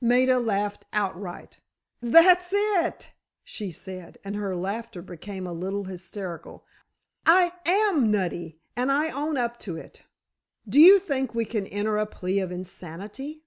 [0.00, 1.58] Maida laughed outright.
[2.00, 3.12] "That's it,"
[3.44, 6.64] she said, and her laughter became a little hysterical.
[7.26, 10.04] "I am nutty, and I own up to it.
[10.66, 13.44] Do you think we can enter a plea of insanity?"